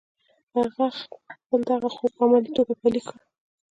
هغه 0.55 0.85
خپل 1.39 1.59
دغه 1.69 1.89
خوب 1.95 2.11
په 2.17 2.23
عملي 2.27 2.51
توګه 2.57 2.73
پلی 2.81 3.01
کړ 3.07 3.17